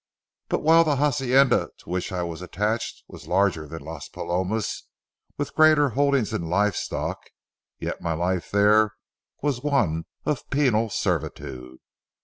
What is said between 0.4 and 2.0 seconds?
But while the hacienda to